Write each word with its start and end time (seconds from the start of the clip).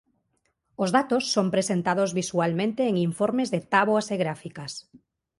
Os 0.83 0.89
datos 0.97 1.23
son 1.35 1.47
presentados 1.55 2.09
visualmente 2.21 2.81
en 2.89 2.95
informes 3.09 3.51
de 3.53 3.59
táboas 3.73 4.07
e 4.13 4.15
gráficas. 4.23 4.71